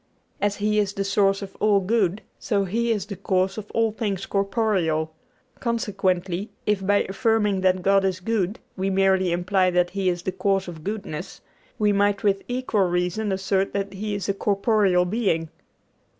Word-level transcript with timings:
As 0.41 0.55
He 0.55 0.79
is 0.79 0.93
the 0.93 1.03
source 1.03 1.43
of 1.43 1.55
all 1.59 1.79
good, 1.79 2.23
so 2.39 2.63
He 2.65 2.91
is 2.91 3.05
the 3.05 3.15
cause 3.15 3.59
of 3.59 3.69
all 3.69 3.91
things 3.91 4.25
corporeal; 4.25 5.13
consequently, 5.59 6.49
if 6.65 6.83
by 6.83 7.03
affirming 7.07 7.61
that 7.61 7.83
God 7.83 8.03
is 8.03 8.19
good 8.19 8.57
we 8.75 8.89
merely 8.89 9.31
imply 9.31 9.69
that 9.69 9.91
He 9.91 10.09
is 10.09 10.23
the 10.23 10.31
cause 10.31 10.67
of 10.67 10.83
goodness, 10.83 11.41
we 11.77 11.93
might 11.93 12.23
with 12.23 12.41
equal 12.47 12.89
reason 12.89 13.31
assert 13.31 13.73
that 13.73 13.93
He 13.93 14.15
is 14.15 14.27
a 14.27 14.33
corporeal 14.33 15.05
being. 15.05 15.49